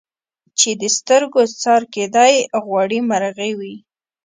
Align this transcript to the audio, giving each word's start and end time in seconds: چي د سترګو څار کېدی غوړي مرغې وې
چي 0.59 0.69
د 0.81 0.83
سترګو 0.97 1.41
څار 1.61 1.83
کېدی 1.93 2.33
غوړي 2.65 2.99
مرغې 3.09 3.51
وې 3.59 3.75